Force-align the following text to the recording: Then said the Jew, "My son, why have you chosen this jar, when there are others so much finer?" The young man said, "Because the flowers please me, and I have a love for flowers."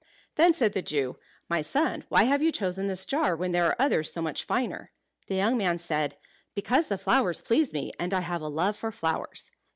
Then 0.33 0.55
said 0.55 0.73
the 0.73 0.81
Jew, 0.81 1.19
"My 1.47 1.61
son, 1.61 2.05
why 2.09 2.23
have 2.23 2.41
you 2.41 2.51
chosen 2.51 2.87
this 2.87 3.05
jar, 3.05 3.35
when 3.35 3.51
there 3.51 3.67
are 3.67 3.75
others 3.77 4.11
so 4.11 4.19
much 4.19 4.43
finer?" 4.45 4.91
The 5.27 5.35
young 5.35 5.59
man 5.59 5.77
said, 5.77 6.17
"Because 6.55 6.87
the 6.87 6.97
flowers 6.97 7.43
please 7.43 7.71
me, 7.71 7.91
and 7.99 8.11
I 8.11 8.21
have 8.21 8.41
a 8.41 8.47
love 8.47 8.75
for 8.75 8.91
flowers." 8.91 9.51